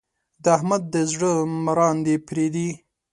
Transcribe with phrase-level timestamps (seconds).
[0.43, 1.31] د احمد د زړه
[1.65, 2.69] مراندې پرې دي.